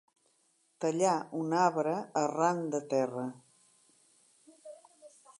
Tallar 0.85 1.17
un 1.41 1.51
arbre 1.63 1.93
arran 2.21 2.63
de 2.77 2.81
terra. 2.93 3.27